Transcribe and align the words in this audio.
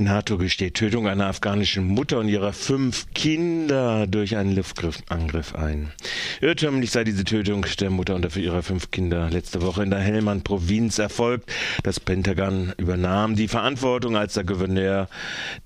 NATO 0.00 0.38
gesteht 0.38 0.74
Tötung 0.74 1.08
einer 1.08 1.26
afghanischen 1.26 1.84
Mutter 1.84 2.20
und 2.20 2.28
ihrer 2.28 2.52
fünf 2.52 3.06
Kinder 3.14 4.06
durch 4.06 4.36
einen 4.36 4.54
Luftangriff 4.54 5.56
ein. 5.56 5.90
Irrtümlich 6.40 6.92
sei 6.92 7.02
diese 7.02 7.24
Tötung 7.24 7.66
der 7.80 7.90
Mutter 7.90 8.14
und 8.14 8.24
dafür 8.24 8.42
ihrer 8.42 8.62
fünf 8.62 8.92
Kinder 8.92 9.28
letzte 9.28 9.60
Woche 9.60 9.82
in 9.82 9.90
der 9.90 9.98
Helmand-Provinz 9.98 11.00
erfolgt. 11.00 11.50
Das 11.82 11.98
Pentagon 11.98 12.72
übernahm 12.76 13.34
die 13.34 13.48
Verantwortung, 13.48 14.16
als 14.16 14.34
der 14.34 14.44
Gouverneur 14.44 15.08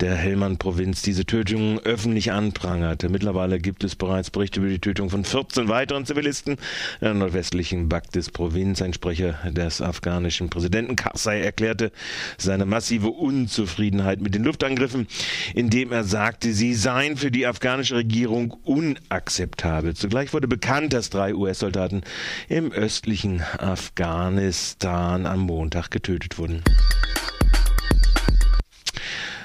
der 0.00 0.14
Helmand-Provinz 0.14 1.03
diese 1.03 1.27
Tötung 1.27 1.79
öffentlich 1.80 2.33
anprangerte. 2.33 3.11
Mittlerweile 3.11 3.59
gibt 3.59 3.85
es 3.85 3.96
bereits 3.96 4.30
Berichte 4.30 4.61
über 4.61 4.71
die 4.71 4.79
Tötung 4.79 5.11
von 5.11 5.27
14 5.27 5.69
weiteren 5.69 6.07
Zivilisten 6.07 6.55
in 6.55 6.59
der 7.01 7.14
nordwestlichen 7.14 7.91
Bagdis-Provinz. 7.91 8.80
Ein 8.80 8.95
Sprecher 8.95 9.35
des 9.51 9.83
afghanischen 9.83 10.49
Präsidenten 10.49 10.96
Karzai 10.96 11.43
erklärte 11.43 11.93
seine 12.39 12.64
massive 12.64 13.08
Unzufriedenheit 13.08 14.21
mit 14.22 14.35
den 14.35 14.44
Luftangriffen, 14.44 15.07
indem 15.54 15.93
er 15.93 16.04
sagte, 16.04 16.53
sie 16.53 16.75
seien 16.75 17.17
für 17.17 17.30
die 17.30 17.46
afghanische 17.46 17.96
Regierung 17.96 18.53
unakzeptabel. 18.64 19.94
Zugleich 19.94 20.32
wurde 20.32 20.49
bekannt, 20.49 20.93
dass 20.93 21.11
drei 21.11 21.35
US-Soldaten 21.35 22.03
im 22.49 22.72
östlichen 22.72 23.43
Afghanistan 23.58 25.27
am 25.27 25.40
Montag 25.40 25.90
getötet 25.90 26.39
wurden. 26.39 26.63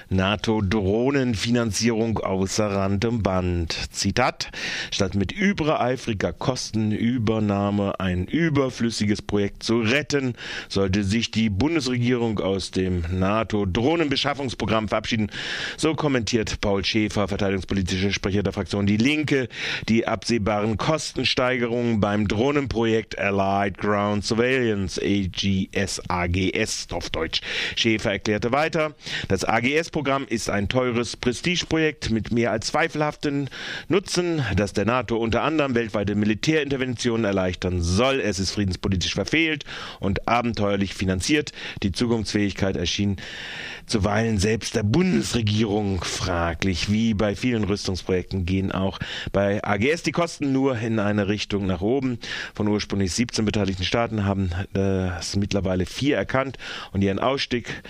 NATO-Drohnenfinanzierung 0.09 2.19
außer 2.19 2.71
Rand 2.71 3.05
und 3.05 3.23
Band. 3.23 3.73
Zitat, 3.91 4.49
statt 4.91 5.15
mit 5.15 5.31
übereifriger 5.31 6.33
Kostenübernahme 6.33 7.99
ein 7.99 8.25
überflüssiges 8.25 9.21
Projekt 9.21 9.63
zu 9.63 9.81
retten, 9.81 10.35
sollte 10.69 11.03
sich 11.03 11.31
die 11.31 11.49
Bundesregierung 11.49 12.39
aus 12.39 12.71
dem 12.71 13.03
NATO-Drohnenbeschaffungsprogramm 13.11 14.87
verabschieden. 14.87 15.29
So 15.75 15.95
kommentiert 15.95 16.61
Paul 16.61 16.85
Schäfer, 16.85 17.27
verteidigungspolitischer 17.27 18.11
Sprecher 18.11 18.43
der 18.43 18.53
Fraktion 18.53 18.85
Die 18.85 18.97
Linke, 18.97 19.49
die 19.89 20.07
absehbaren 20.07 20.77
Kostensteigerungen 20.77 21.99
beim 21.99 22.27
Drohnenprojekt 22.27 23.17
Allied 23.19 23.77
Ground 23.77 24.23
Surveillance, 24.23 25.01
AGS, 25.01 26.01
AGS 26.07 26.87
auf 26.91 27.09
Deutsch. 27.09 27.41
Schäfer 27.75 28.13
erklärte 28.13 28.51
weiter, 28.51 28.93
das 29.27 29.43
AGS 29.43 29.89
Programm 29.97 30.27
ist 30.29 30.51
ein 30.51 30.69
teures 30.69 31.17
Prestigeprojekt 31.17 32.11
mit 32.11 32.31
mehr 32.31 32.51
als 32.51 32.67
zweifelhaften 32.67 33.49
Nutzen, 33.87 34.43
das 34.55 34.71
der 34.71 34.85
NATO 34.85 35.17
unter 35.17 35.41
anderem 35.41 35.73
weltweite 35.73 36.13
Militärinterventionen 36.13 37.25
erleichtern 37.25 37.81
soll. 37.81 38.19
Es 38.19 38.37
ist 38.37 38.51
friedenspolitisch 38.51 39.15
verfehlt 39.15 39.65
und 39.99 40.27
abenteuerlich 40.27 40.93
finanziert. 40.93 41.51
Die 41.81 41.91
Zukunftsfähigkeit 41.91 42.77
erschien 42.77 43.15
zuweilen 43.87 44.37
selbst 44.37 44.75
der 44.75 44.83
Bundesregierung 44.83 46.03
fraglich. 46.03 46.91
Wie 46.91 47.15
bei 47.15 47.35
vielen 47.35 47.63
Rüstungsprojekten 47.63 48.45
gehen 48.45 48.71
auch 48.71 48.99
bei 49.31 49.63
AGS 49.63 50.03
die 50.03 50.11
Kosten 50.11 50.51
nur 50.51 50.77
in 50.77 50.99
eine 50.99 51.27
Richtung 51.27 51.65
nach 51.65 51.81
oben. 51.81 52.19
Von 52.53 52.67
ursprünglich 52.67 53.13
17 53.13 53.45
beteiligten 53.45 53.83
Staaten 53.83 54.25
haben 54.25 54.51
das 54.73 55.35
mittlerweile 55.37 55.87
vier 55.87 56.17
erkannt 56.17 56.59
und 56.91 57.03
ihren 57.03 57.17
Ausstieg 57.17 57.81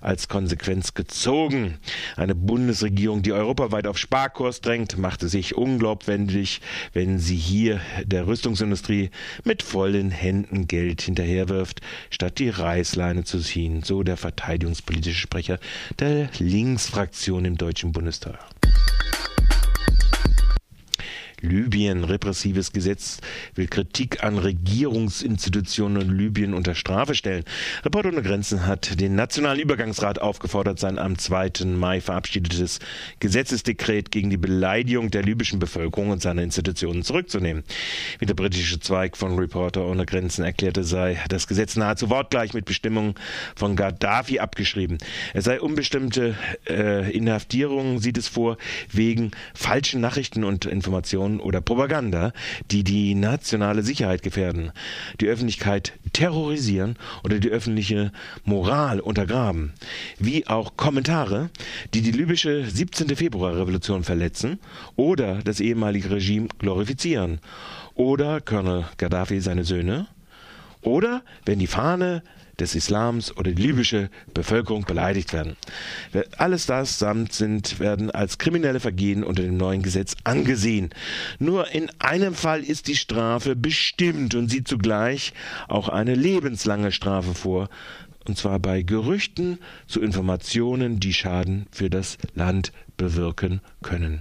als 0.00 0.28
Konsequenz 0.28 0.94
gezogen. 0.94 1.78
Eine 2.16 2.34
Bundesregierung, 2.34 3.22
die 3.22 3.32
europaweit 3.32 3.86
auf 3.86 3.98
Sparkurs 3.98 4.60
drängt, 4.60 4.98
machte 4.98 5.28
sich 5.28 5.56
unglaubwürdig, 5.56 6.60
wenn 6.92 7.18
sie 7.18 7.36
hier 7.36 7.80
der 8.04 8.26
Rüstungsindustrie 8.26 9.10
mit 9.44 9.62
vollen 9.62 10.10
Händen 10.10 10.66
Geld 10.66 11.02
hinterherwirft, 11.02 11.80
statt 12.10 12.38
die 12.38 12.48
Reißleine 12.48 13.24
zu 13.24 13.40
ziehen, 13.40 13.82
so 13.82 14.02
der 14.02 14.16
verteidigungspolitische 14.16 15.20
Sprecher 15.20 15.58
der 15.98 16.28
Linksfraktion 16.38 17.44
im 17.44 17.56
Deutschen 17.56 17.92
Bundestag. 17.92 18.38
Libyen, 21.40 22.04
repressives 22.04 22.72
Gesetz, 22.72 23.18
will 23.54 23.66
Kritik 23.66 24.24
an 24.24 24.38
Regierungsinstitutionen 24.38 26.02
in 26.02 26.16
Libyen 26.16 26.54
unter 26.54 26.74
Strafe 26.74 27.14
stellen. 27.14 27.44
Reporter 27.84 28.08
ohne 28.08 28.22
Grenzen 28.22 28.66
hat 28.66 29.00
den 29.00 29.14
Nationalen 29.14 29.60
Übergangsrat 29.60 30.20
aufgefordert, 30.20 30.78
sein 30.78 30.98
am 30.98 31.18
2. 31.18 31.64
Mai 31.66 32.00
verabschiedetes 32.00 32.80
Gesetzesdekret 33.20 34.10
gegen 34.10 34.30
die 34.30 34.36
Beleidigung 34.36 35.10
der 35.10 35.22
libyschen 35.22 35.58
Bevölkerung 35.58 36.10
und 36.10 36.22
seiner 36.22 36.42
Institutionen 36.42 37.02
zurückzunehmen. 37.02 37.64
Wie 38.18 38.26
der 38.26 38.34
britische 38.34 38.80
Zweig 38.80 39.16
von 39.16 39.38
Reporter 39.38 39.86
ohne 39.86 40.06
Grenzen 40.06 40.44
erklärte, 40.44 40.84
sei 40.84 41.18
das 41.28 41.46
Gesetz 41.46 41.76
nahezu 41.76 42.10
wortgleich 42.10 42.54
mit 42.54 42.64
Bestimmungen 42.64 43.14
von 43.54 43.76
Gaddafi 43.76 44.38
abgeschrieben. 44.38 44.98
Es 45.34 45.44
sei 45.44 45.60
unbestimmte 45.60 46.34
äh, 46.68 47.10
Inhaftierungen, 47.10 47.98
sieht 47.98 48.18
es 48.18 48.28
vor, 48.28 48.56
wegen 48.90 49.32
falschen 49.54 50.00
Nachrichten 50.00 50.44
und 50.44 50.64
Informationen 50.64 51.35
oder 51.40 51.60
Propaganda, 51.60 52.32
die 52.70 52.84
die 52.84 53.14
nationale 53.14 53.82
Sicherheit 53.82 54.22
gefährden, 54.22 54.72
die 55.20 55.28
Öffentlichkeit 55.28 55.92
terrorisieren 56.12 56.96
oder 57.24 57.38
die 57.38 57.50
öffentliche 57.50 58.12
Moral 58.44 59.00
untergraben, 59.00 59.72
wie 60.18 60.46
auch 60.46 60.76
Kommentare, 60.76 61.50
die 61.94 62.02
die 62.02 62.12
libysche 62.12 62.64
17. 62.64 63.16
Februarrevolution 63.16 64.04
verletzen 64.04 64.58
oder 64.96 65.42
das 65.42 65.60
ehemalige 65.60 66.10
Regime 66.10 66.48
glorifizieren 66.58 67.40
oder 67.94 68.40
Colonel 68.40 68.84
Gaddafi 68.98 69.40
seine 69.40 69.64
Söhne 69.64 70.06
oder 70.82 71.22
wenn 71.44 71.58
die 71.58 71.66
Fahne 71.66 72.22
des 72.58 72.74
Islams 72.74 73.36
oder 73.36 73.52
die 73.52 73.62
libysche 73.62 74.10
Bevölkerung 74.32 74.84
beleidigt 74.84 75.32
werden. 75.32 75.56
Alles 76.38 76.66
das 76.66 76.98
samt 76.98 77.32
sind, 77.32 77.80
werden 77.80 78.10
als 78.10 78.38
kriminelle 78.38 78.80
Vergehen 78.80 79.24
unter 79.24 79.42
dem 79.42 79.56
neuen 79.56 79.82
Gesetz 79.82 80.14
angesehen. 80.24 80.90
Nur 81.38 81.72
in 81.72 81.90
einem 81.98 82.34
Fall 82.34 82.62
ist 82.62 82.88
die 82.88 82.96
Strafe 82.96 83.56
bestimmt 83.56 84.34
und 84.34 84.50
sieht 84.50 84.68
zugleich 84.68 85.32
auch 85.68 85.88
eine 85.88 86.14
lebenslange 86.14 86.92
Strafe 86.92 87.34
vor, 87.34 87.68
und 88.26 88.36
zwar 88.36 88.58
bei 88.58 88.82
Gerüchten 88.82 89.58
zu 89.86 90.00
Informationen, 90.00 90.98
die 90.98 91.14
Schaden 91.14 91.66
für 91.70 91.90
das 91.90 92.18
Land 92.34 92.72
bewirken 92.96 93.60
können. 93.82 94.20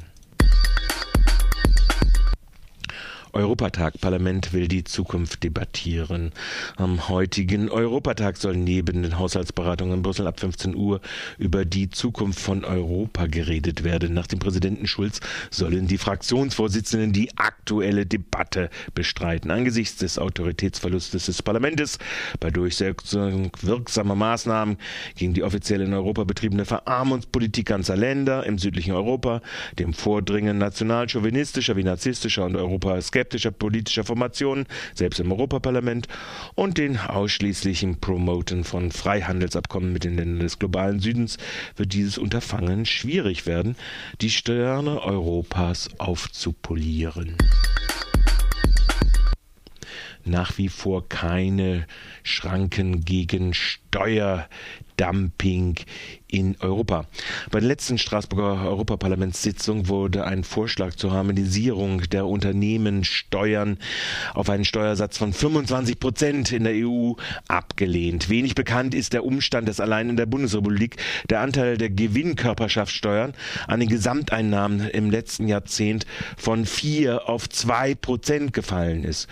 Europatag. 3.36 4.00
Parlament 4.00 4.54
will 4.54 4.70
die 4.70 4.86
Zukunft 4.86 5.44
debattieren. 5.44 6.32
Am 6.78 7.10
heutigen 7.10 7.70
Europatag 7.70 8.38
soll 8.38 8.56
neben 8.56 9.04
den 9.04 9.20
Haushaltsberatungen 9.20 9.96
in 9.96 10.02
Brüssel 10.02 10.26
ab 10.26 10.40
15 10.40 10.74
Uhr 10.74 11.02
über 11.38 11.66
die 11.66 11.90
Zukunft 11.90 12.40
von 12.40 12.64
Europa 12.64 13.28
geredet 13.28 13.84
werden. 13.84 14.14
Nach 14.14 14.28
dem 14.28 14.40
Präsidenten 14.40 14.88
Schulz 14.88 15.20
sollen 15.52 15.88
die 15.88 15.98
Fraktionsvorsitzenden 15.98 17.12
die 17.12 17.38
aktuelle 17.38 18.06
Debatte 18.06 18.70
bestreiten. 18.94 19.52
Angesichts 19.52 19.98
des 19.98 20.18
Autoritätsverlustes 20.18 21.26
des 21.26 21.44
Parlaments 21.44 22.00
bei 22.40 22.52
Durchsetzung 22.52 23.52
wirksamer 23.62 24.16
Maßnahmen 24.16 24.78
gegen 25.16 25.34
die 25.34 25.44
offiziell 25.44 25.82
in 25.82 25.94
Europa 25.94 26.24
betriebene 26.24 26.64
Verarmungspolitik 26.64 27.66
ganzer 27.66 27.98
Länder 27.98 28.46
im 28.46 28.58
südlichen 28.58 28.94
Europa, 28.94 29.42
dem 29.78 29.94
Vordringen 29.94 30.58
nationalchauvinistischer 30.58 31.76
wie 31.76 31.84
narzisstischer 31.84 32.46
und 32.46 32.56
europaskeptischer 32.56 33.25
skeptischer 33.26 33.52
politischer 33.52 34.04
Formationen, 34.04 34.68
selbst 34.94 35.20
im 35.20 35.32
Europaparlament, 35.32 36.08
und 36.54 36.78
den 36.78 36.98
ausschließlichen 36.98 38.00
Promoten 38.00 38.64
von 38.64 38.92
Freihandelsabkommen 38.92 39.92
mit 39.92 40.04
den 40.04 40.16
Ländern 40.16 40.40
des 40.40 40.60
globalen 40.60 41.00
Südens 41.00 41.38
wird 41.76 41.94
dieses 41.94 42.18
Unterfangen 42.18 42.86
schwierig 42.86 43.48
werden, 43.48 43.76
die 44.22 44.30
Sterne 44.30 45.02
Europas 45.02 45.90
aufzupolieren 45.98 47.36
nach 50.26 50.58
wie 50.58 50.70
vor 50.70 51.08
keine 51.08 51.86
Schranken 52.24 53.06
gegen 53.06 53.54
Steuerdumping 53.54 55.76
in 56.28 56.58
Europa. 56.60 57.06
Bei 57.52 57.60
der 57.60 57.70
letzten 57.70 57.98
Straßburger 57.98 58.68
Europaparlamentssitzung 58.68 59.88
wurde 59.88 60.26
ein 60.26 60.44
Vorschlag 60.44 60.96
zur 60.96 61.12
Harmonisierung 61.12 62.02
der 62.10 62.26
Unternehmenssteuern 62.26 63.78
auf 64.34 64.50
einen 64.50 64.66
Steuersatz 64.66 65.18
von 65.18 65.32
25 65.32 65.98
Prozent 66.00 66.52
in 66.52 66.66
der 66.66 66.74
EU 66.74 67.14
abgelehnt. 67.48 68.30
Wenig 68.30 68.56
bekannt 68.56 68.96
ist 68.96 69.14
der 69.14 69.24
Umstand, 69.24 69.70
dass 69.70 69.80
allein 69.80 70.10
in 70.10 70.18
der 70.18 70.26
Bundesrepublik 70.26 70.98
der 71.30 71.42
Anteil 71.42 71.78
der 71.78 71.92
Gewinnkörperschaftssteuern 71.92 73.34
an 73.68 73.80
den 73.80 73.90
Gesamteinnahmen 73.90 74.90
im 74.90 75.12
letzten 75.12 75.48
Jahrzehnt 75.48 76.06
von 76.36 76.66
vier 76.66 77.30
auf 77.30 77.48
zwei 77.48 77.94
Prozent 77.96 78.54
gefallen 78.54 79.04
ist. 79.04 79.28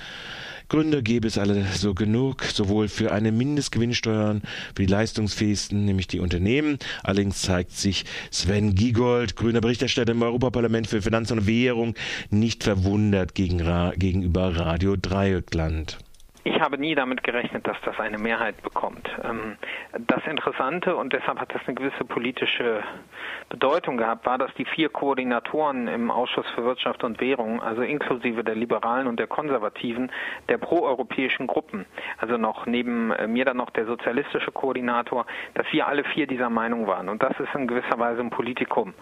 Gründe 0.70 1.04
gäbe 1.04 1.28
es 1.28 1.38
alle 1.38 1.66
so 1.74 1.94
genug, 1.94 2.44
sowohl 2.44 2.88
für 2.88 3.12
eine 3.12 3.32
Mindestgewinnsteuer 3.32 4.42
für 4.76 4.82
die 4.82 4.92
leistungsfähigsten, 4.92 5.86
nämlich 5.86 6.08
die 6.08 6.20
Unternehmen. 6.20 6.80
Allerdings 7.04 7.42
zeigt 7.42 7.72
sich 7.72 8.06
Sven 8.32 8.76
Giegold, 8.76 9.36
grüner 9.36 9.62
Berichterstatter 9.62 10.12
im 10.12 10.22
Europaparlament 10.22 10.88
für 10.88 11.02
Finanzen 11.02 11.40
und 11.40 11.48
Währung, 11.48 11.96
nicht 12.30 12.64
verwundert 12.64 13.36
gegen, 13.36 13.60
gegenüber 13.98 14.56
Radio 14.56 14.96
Dreieckland. 14.96 15.98
Ich 16.46 16.60
habe 16.60 16.78
nie 16.78 16.94
damit 16.94 17.24
gerechnet, 17.24 17.66
dass 17.68 17.78
das 17.86 18.00
eine 18.00 18.18
Mehrheit 18.18 18.62
bekommt. 18.62 19.10
Ähm, 19.24 19.58
das 20.08 20.26
Interessante, 20.26 20.96
und 20.96 21.14
deshalb 21.14 21.40
hat 21.40 21.54
das 21.54 21.62
eine 21.66 21.76
gewisse 21.76 22.04
politische 22.04 22.84
Bedeutung 23.50 23.98
gehabt, 23.98 24.26
war, 24.26 24.38
dass 24.38 24.54
die 24.56 24.66
vier 24.66 24.90
Koordinatoren 24.90 25.88
im 25.88 26.12
Ausschuss 26.12 26.46
für 26.54 26.66
Wirtschaft 26.66 27.04
und 27.04 27.22
Währung, 27.22 27.62
also 27.62 27.82
inklusive 27.82 28.44
der 28.44 28.56
Liberalen 28.56 29.08
und 29.08 29.20
der 29.20 29.28
Konservativen, 29.28 30.12
der 30.50 30.58
proeuropäischen 30.58 31.48
Gruppen, 31.48 31.86
also 32.18 32.38
noch 32.38 32.66
neben 32.66 33.12
äh, 33.12 33.28
mir 33.28 33.46
dann 33.46 33.58
noch 33.58 33.70
der 33.70 33.86
sozialistische 33.86 34.52
Koordinator, 34.52 35.26
dass 35.54 35.66
wir 35.72 35.88
alle 35.88 36.04
vier 36.04 36.28
dieser 36.28 36.50
Meinung 36.50 36.88
waren. 36.88 37.08
Und 37.08 37.24
das 37.24 37.40
ist 37.40 37.54
in 37.56 37.68
gewisser 37.68 37.98
Weise 38.00 38.22
ein 38.22 38.32
Politikum, 38.32 38.94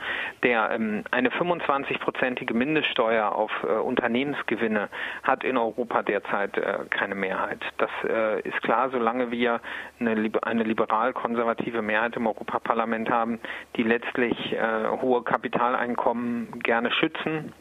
der 0.44 0.72
ähm, 0.72 1.04
eine 1.10 1.30
25-prozentige 1.30 2.54
Mindeststeuer 2.54 3.32
auf 3.32 3.52
äh, 3.64 3.68
Unternehmensgewinne 3.68 4.90
hat 5.24 5.44
in 5.44 5.58
Europa 5.58 6.04
derzeit 6.04 6.58
äh, 6.58 6.80
keine 6.90 7.16
Mehrheit. 7.32 7.62
Das 7.78 7.90
äh, 8.04 8.42
ist 8.42 8.62
klar, 8.62 8.90
solange 8.92 9.32
wir 9.32 9.62
eine, 10.00 10.32
eine 10.42 10.64
liberal-konservative 10.64 11.82
Mehrheit 11.82 12.16
im 12.18 12.28
Europaparlament 12.28 13.10
haben, 13.10 13.40
die 13.78 13.84
letztlich 13.84 14.54
äh, 14.54 14.88
hohe 15.02 15.24
Kapitaleinkommen 15.24 16.60
gerne 16.60 16.92
schützen 16.92 17.54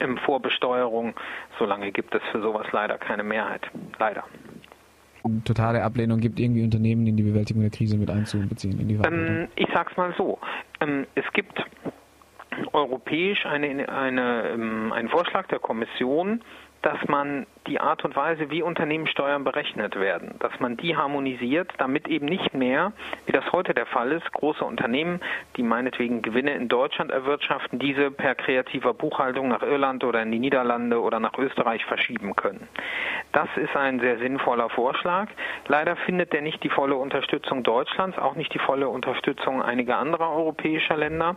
im 0.00 0.18
Vorbesteuerung, 0.18 1.14
solange 1.58 1.92
gibt 1.92 2.14
es 2.14 2.22
für 2.32 2.40
sowas 2.40 2.66
leider 2.72 2.98
keine 2.98 3.22
Mehrheit. 3.22 3.62
Leider 3.98 4.24
totale 5.46 5.82
Ablehnung 5.82 6.20
gibt, 6.20 6.38
irgendwie 6.38 6.62
Unternehmen 6.62 7.06
in 7.06 7.16
die 7.16 7.22
Bewältigung 7.22 7.62
der 7.62 7.70
Krise 7.70 7.96
mit 7.96 8.10
einzubeziehen? 8.10 8.78
In 8.78 8.88
die 8.88 8.96
ähm, 8.96 9.48
ich 9.56 9.68
sag's 9.72 9.96
mal 9.96 10.12
so. 10.18 10.38
Ähm, 10.82 11.06
es 11.14 11.24
gibt 11.32 11.64
europäisch 12.74 13.46
eine, 13.46 13.88
eine, 13.88 14.50
ähm, 14.50 14.92
einen 14.92 15.08
Vorschlag 15.08 15.46
der 15.46 15.60
Kommission, 15.60 16.42
dass 16.84 16.98
man 17.08 17.46
die 17.66 17.80
Art 17.80 18.04
und 18.04 18.14
Weise, 18.14 18.50
wie 18.50 18.62
Unternehmenssteuern 18.62 19.42
berechnet 19.42 19.98
werden, 19.98 20.34
dass 20.40 20.52
man 20.60 20.76
die 20.76 20.94
harmonisiert, 20.94 21.72
damit 21.78 22.08
eben 22.08 22.26
nicht 22.26 22.52
mehr, 22.52 22.92
wie 23.24 23.32
das 23.32 23.52
heute 23.52 23.72
der 23.72 23.86
Fall 23.86 24.12
ist, 24.12 24.30
große 24.32 24.62
Unternehmen, 24.62 25.20
die 25.56 25.62
meinetwegen 25.62 26.20
Gewinne 26.20 26.52
in 26.52 26.68
Deutschland 26.68 27.10
erwirtschaften, 27.10 27.78
diese 27.78 28.10
per 28.10 28.34
kreativer 28.34 28.92
Buchhaltung 28.92 29.48
nach 29.48 29.62
Irland 29.62 30.04
oder 30.04 30.22
in 30.22 30.30
die 30.30 30.38
Niederlande 30.38 31.00
oder 31.00 31.20
nach 31.20 31.38
Österreich 31.38 31.82
verschieben 31.86 32.36
können. 32.36 32.68
Das 33.32 33.48
ist 33.56 33.74
ein 33.74 33.98
sehr 34.00 34.18
sinnvoller 34.18 34.68
Vorschlag. 34.68 35.28
Leider 35.66 35.96
findet 35.96 36.34
der 36.34 36.42
nicht 36.42 36.62
die 36.62 36.68
volle 36.68 36.96
Unterstützung 36.96 37.62
Deutschlands, 37.62 38.18
auch 38.18 38.34
nicht 38.34 38.52
die 38.52 38.58
volle 38.58 38.90
Unterstützung 38.90 39.62
einiger 39.62 39.96
anderer 39.96 40.30
europäischer 40.36 40.98
Länder. 40.98 41.36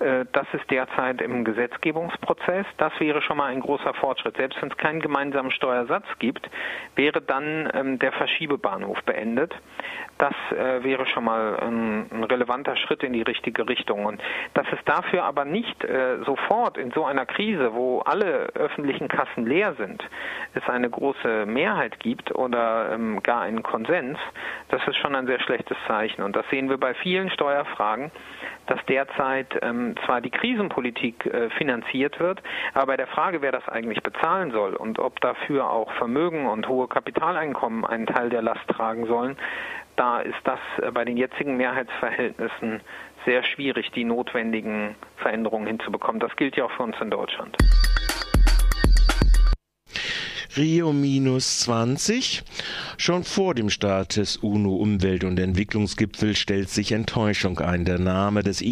Äh, 0.00 0.26
das 0.32 0.46
ist 0.52 0.70
derzeit 0.70 1.20
im 1.20 1.44
Gesetzgebungsprozess. 1.44 2.66
Das 2.76 2.92
wäre 3.00 3.22
schon 3.22 3.36
mal 3.36 3.46
ein 3.46 3.60
großer 3.60 3.94
Fortschritt. 3.94 4.36
Selbst 4.36 4.60
wenn 4.62 4.70
es 4.70 4.76
keinen 4.76 5.00
gemeinsamen 5.00 5.50
Steuersatz 5.50 6.06
gibt, 6.18 6.48
wäre 6.94 7.20
dann 7.20 7.70
ähm, 7.74 7.98
der 7.98 8.12
Verschiebebahnhof 8.12 9.02
beendet. 9.04 9.54
Das 10.18 10.34
äh, 10.50 10.82
wäre 10.82 11.06
schon 11.06 11.24
mal 11.24 11.56
ein, 11.60 12.10
ein, 12.10 12.24
relevanter 12.24 12.76
Schritt 12.76 13.04
in 13.04 13.12
die 13.12 13.22
richtige 13.22 13.68
Richtung. 13.68 14.04
Und 14.04 14.20
dass 14.54 14.66
es 14.72 14.78
dafür 14.84 15.24
aber 15.24 15.44
nicht 15.44 15.84
äh, 15.84 16.18
sofort 16.24 16.76
in 16.76 16.90
so 16.90 17.04
einer 17.04 17.24
Krise, 17.24 17.72
wo 17.72 18.00
alle 18.00 18.48
öffentlichen 18.54 19.08
Kassen 19.08 19.46
leer 19.46 19.74
sind, 19.74 20.02
es 20.54 20.68
eine 20.68 20.90
große 20.90 21.46
Mehrheit 21.46 22.00
gibt 22.00 22.34
oder 22.34 22.90
ähm, 22.92 23.22
gar 23.22 23.42
einen 23.42 23.62
Konsens, 23.62 24.18
das 24.70 24.86
ist 24.88 24.96
schon 24.96 25.14
ein 25.14 25.26
sehr 25.26 25.40
schlechtes 25.40 25.76
Zeichen. 25.86 26.22
Und 26.22 26.34
das 26.34 26.44
sehen 26.50 26.68
wir 26.68 26.78
bei 26.78 26.94
vielen 26.94 27.30
Steuerfragen, 27.30 28.10
dass 28.66 28.84
derzeit 28.86 29.58
ähm, 29.62 29.94
zwar 30.04 30.20
die 30.20 30.30
Krisenpolitik 30.30 31.26
äh, 31.26 31.48
finanziert 31.50 32.18
wird, 32.18 32.42
aber 32.74 32.86
bei 32.86 32.96
der 32.96 33.06
Frage, 33.06 33.40
wer 33.40 33.52
das 33.52 33.66
eigentlich 33.68 34.02
bezahlen 34.02 34.50
soll 34.50 34.74
und 34.74 34.98
ob 34.98 35.20
dafür 35.20 35.70
auch 35.70 35.92
Vermögen 35.92 36.46
und 36.46 36.68
hohe 36.68 36.88
Kapitaleinkommen 36.88 37.84
einen 37.84 38.06
Teil 38.06 38.30
der 38.30 38.42
Last 38.42 38.66
tragen 38.68 39.06
sollen, 39.06 39.36
da 39.98 40.20
ist 40.20 40.38
das 40.44 40.60
äh, 40.80 40.90
bei 40.90 41.04
den 41.04 41.16
jetzigen 41.16 41.56
Mehrheitsverhältnissen 41.56 42.80
sehr 43.24 43.42
schwierig, 43.42 43.90
die 43.90 44.04
notwendigen 44.04 44.94
Veränderungen 45.16 45.66
hinzubekommen. 45.66 46.20
Das 46.20 46.34
gilt 46.36 46.56
ja 46.56 46.64
auch 46.64 46.72
für 46.72 46.84
uns 46.84 46.96
in 47.00 47.10
Deutschland. 47.10 47.56
Rio 50.56 50.92
minus 50.92 51.60
20. 51.60 52.42
Schon 52.96 53.22
vor 53.22 53.54
dem 53.54 53.70
Start 53.70 54.16
des 54.16 54.38
UNO-Umwelt- 54.38 55.22
und 55.22 55.38
Entwicklungsgipfels 55.38 56.38
stellt 56.38 56.68
sich 56.68 56.90
Enttäuschung 56.90 57.60
ein. 57.60 57.84
Der 57.84 57.98
Name 57.98 58.42
des 58.42 58.62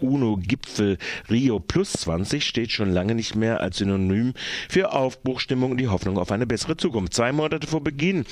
UNO-Gipfel 0.00 0.98
Rio 1.30 1.58
plus 1.58 1.92
20 1.94 2.44
steht 2.44 2.70
schon 2.70 2.92
lange 2.92 3.14
nicht 3.14 3.34
mehr 3.34 3.60
als 3.60 3.78
Synonym 3.78 4.34
für 4.68 4.92
Aufbruchstimmung 4.92 5.72
und 5.72 5.78
die 5.78 5.88
Hoffnung 5.88 6.18
auf 6.18 6.30
eine 6.30 6.46
bessere 6.46 6.76
Zukunft. 6.76 7.14
Zwei 7.14 7.32
Monate 7.32 7.66
vor 7.66 7.82
Beginn 7.82 8.24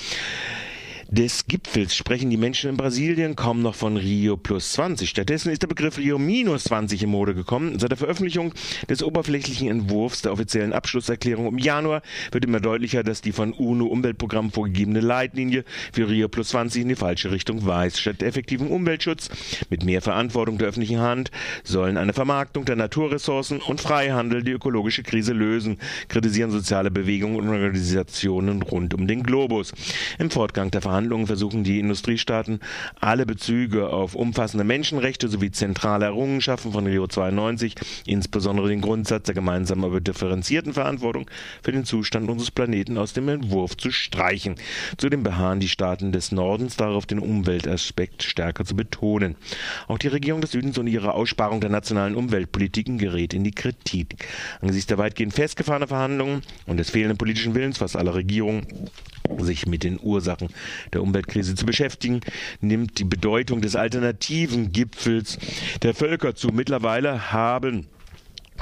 des 1.11 1.49
Gipfels 1.49 1.97
sprechen 1.97 2.31
die 2.31 2.37
Menschen 2.37 2.71
in 2.71 2.77
Brasilien 2.77 3.35
kaum 3.35 3.63
noch 3.63 3.75
von 3.75 3.97
Rio 3.97 4.37
plus 4.37 4.75
20. 4.75 5.11
Stattdessen 5.11 5.51
ist 5.51 5.61
der 5.61 5.67
Begriff 5.67 5.99
Rio 5.99 6.19
minus 6.19 6.65
20 6.65 7.03
in 7.03 7.11
Mode 7.11 7.35
gekommen. 7.35 7.81
Seit 7.81 7.91
der 7.91 7.99
Veröffentlichung 7.99 8.53
des 8.89 9.03
oberflächlichen 9.03 9.69
Entwurfs 9.69 10.23
der 10.23 10.33
offiziellen 10.33 10.73
Abschlusserklärung 10.73 11.49
im 11.49 11.59
Januar 11.59 12.03
wird 12.31 12.45
immer 12.45 12.61
deutlicher, 12.61 13.03
dass 13.03 13.23
die 13.23 13.33
von 13.33 13.53
UNO-Umweltprogramm 13.53 14.53
vorgegebene 14.53 15.01
Leitlinie 15.01 15.65
für 15.93 16.09
Rio 16.09 16.29
plus 16.29 16.51
20 16.51 16.83
in 16.83 16.89
die 16.91 16.95
falsche 16.95 17.33
Richtung 17.33 17.67
weist. 17.67 17.99
Statt 17.99 18.23
effektivem 18.23 18.69
Umweltschutz 18.69 19.31
mit 19.69 19.85
mehr 19.85 20.03
Verantwortung 20.03 20.59
der 20.59 20.69
öffentlichen 20.69 21.01
Hand 21.01 21.33
sollen 21.65 21.97
eine 21.97 22.13
Vermarktung 22.13 22.67
der 22.67 22.77
Naturressourcen 22.77 23.61
und 23.61 23.81
Freihandel 23.81 24.45
die 24.45 24.53
ökologische 24.53 25.03
Krise 25.03 25.33
lösen, 25.33 25.79
kritisieren 26.07 26.53
soziale 26.53 26.93
Bewegungen 26.93 27.41
und 27.41 27.49
Organisationen 27.49 28.63
rund 28.63 28.95
um 28.95 29.09
den 29.09 29.25
Globus. 29.25 29.73
Im 30.21 30.31
Fortgang 30.31 30.71
der 30.71 30.83
Verhandlungen 30.83 31.00
Verhandlungen 31.01 31.27
versuchen 31.27 31.65
die 31.65 31.79
Industriestaaten, 31.79 32.61
alle 33.01 33.25
Bezüge 33.25 33.89
auf 33.89 34.15
umfassende 34.15 34.65
Menschenrechte 34.65 35.29
sowie 35.29 35.51
zentrale 35.51 36.05
Errungenschaften 36.05 36.73
von 36.73 36.87
Rio 36.87 37.07
92, 37.07 37.75
insbesondere 38.05 38.69
den 38.69 38.83
Grundsatz 38.83 39.25
der 39.25 39.35
gemeinsamen, 39.35 39.85
aber 39.85 40.03
differenzierten 40.03 40.75
Verantwortung 40.75 41.25
für 41.63 41.73
den 41.73 41.87
Zustand 41.87 42.29
unseres 42.29 42.51
Planeten 42.51 42.99
aus 42.99 43.15
dem 43.15 43.31
Entwurf 43.31 43.79
zu 43.79 43.91
streichen. 43.91 44.57
Zudem 44.99 45.23
beharren 45.23 45.59
die 45.59 45.71
Staaten 45.71 46.13
des 46.13 46.33
Nordens 46.33 46.77
darauf, 46.77 47.07
den 47.07 47.19
Umweltaspekt 47.19 48.23
stärker 48.23 48.67
zu 48.67 48.77
betonen. 48.77 49.37
Auch 49.89 49.97
die 49.97 50.09
Regierung 50.09 50.43
des 50.43 50.51
Südens 50.51 50.77
und 50.77 50.87
ihre 50.87 51.15
Aussparung 51.15 51.63
der 51.63 51.71
nationalen 51.71 52.15
Umweltpolitiken 52.15 52.99
gerät 52.99 53.33
in 53.33 53.43
die 53.43 53.53
Kritik. 53.53 54.29
Angesichts 54.61 54.89
der 54.89 54.99
weitgehend 54.99 55.33
festgefahrenen 55.33 55.89
Verhandlungen 55.89 56.43
und 56.67 56.77
des 56.77 56.91
fehlenden 56.91 57.17
politischen 57.17 57.55
Willens 57.55 57.79
fast 57.79 57.97
aller 57.97 58.15
Regierungen 58.15 58.67
sich 59.39 59.67
mit 59.67 59.85
den 59.85 59.99
Ursachen 60.01 60.49
der 60.93 61.03
Umweltkrise 61.03 61.55
zu 61.55 61.67
beschäftigen, 61.67 62.21
nimmt 62.61 62.99
die 62.99 63.05
Bedeutung 63.05 63.61
des 63.61 63.77
alternativen 63.77 64.73
Gipfels 64.73 65.39
der 65.83 65.95
Völker 65.95 66.35
zu. 66.35 66.49
Mittlerweile 66.49 67.33
haben 67.33 67.87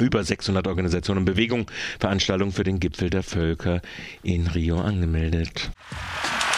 über 0.01 0.23
600 0.23 0.67
Organisationen 0.67 1.21
und 1.21 1.25
Bewegungen 1.25 1.67
Veranstaltungen 1.99 2.53
für 2.53 2.65
den 2.65 2.81
Gipfel 2.81 3.11
der 3.11 3.23
Völker 3.23 3.81
in 4.23 4.47
Rio 4.47 4.81
angemeldet. 4.81 5.71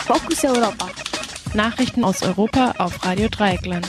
Fokus 0.07 0.45
Europa. 0.45 0.89
Nachrichten 1.55 2.05
aus 2.05 2.23
Europa 2.23 2.75
auf 2.79 3.05
Radio 3.05 3.29
Dreieckland. 3.29 3.89